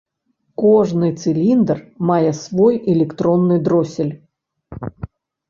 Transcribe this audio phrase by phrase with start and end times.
[0.61, 1.77] Кожны цыліндр
[2.13, 4.11] мае свой электронны дросель.